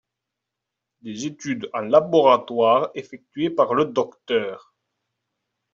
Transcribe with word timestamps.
Des 1.03 1.27
études 1.27 1.69
en 1.75 1.81
laboratoire 1.81 2.89
effectuées 2.95 3.51
par 3.51 3.75
le 3.75 3.85
Dr. 3.85 4.57